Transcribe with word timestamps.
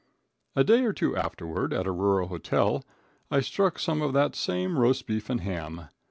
A 0.55 0.63
day 0.63 0.83
or 0.83 0.93
two 0.93 1.15
afterward, 1.15 1.71
at 1.73 1.85
a 1.85 1.91
rural 1.91 2.29
hotel, 2.29 2.83
I 3.29 3.41
struck 3.41 3.77
some 3.77 4.01
of 4.01 4.13
that 4.13 4.35
same 4.35 4.79
roast 4.79 5.05
beef 5.05 5.29
and 5.29 5.41
ham. 5.41 5.89